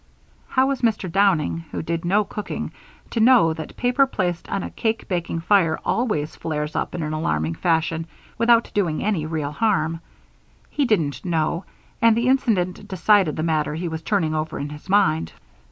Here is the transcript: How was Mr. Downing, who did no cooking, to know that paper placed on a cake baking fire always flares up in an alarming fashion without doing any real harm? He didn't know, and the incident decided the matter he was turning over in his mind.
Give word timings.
How 0.47 0.65
was 0.65 0.81
Mr. 0.81 1.11
Downing, 1.11 1.65
who 1.71 1.83
did 1.83 2.03
no 2.05 2.23
cooking, 2.23 2.71
to 3.11 3.19
know 3.19 3.53
that 3.53 3.77
paper 3.77 4.07
placed 4.07 4.49
on 4.49 4.63
a 4.63 4.71
cake 4.71 5.07
baking 5.07 5.41
fire 5.41 5.77
always 5.85 6.35
flares 6.35 6.75
up 6.75 6.95
in 6.95 7.03
an 7.03 7.13
alarming 7.13 7.53
fashion 7.53 8.07
without 8.39 8.71
doing 8.73 9.03
any 9.03 9.27
real 9.27 9.51
harm? 9.51 10.01
He 10.71 10.85
didn't 10.85 11.23
know, 11.23 11.65
and 12.01 12.17
the 12.17 12.29
incident 12.29 12.87
decided 12.87 13.35
the 13.35 13.43
matter 13.43 13.75
he 13.75 13.87
was 13.89 14.01
turning 14.01 14.33
over 14.33 14.57
in 14.57 14.69
his 14.69 14.89
mind. 14.89 15.33